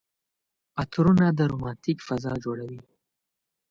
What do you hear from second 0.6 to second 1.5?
عطرونه د